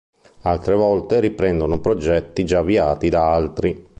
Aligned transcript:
Altre 0.45 0.73
volte 0.73 1.19
riprendono 1.19 1.79
progetti 1.79 2.43
già 2.43 2.57
avviati 2.57 3.09
da 3.09 3.31
altri. 3.31 3.87